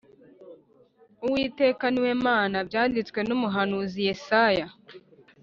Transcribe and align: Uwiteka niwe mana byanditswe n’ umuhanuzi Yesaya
Uwiteka 1.25 1.85
niwe 1.89 2.11
mana 2.27 2.57
byanditswe 2.67 3.19
n’ 3.27 3.29
umuhanuzi 3.37 3.99
Yesaya 4.07 4.67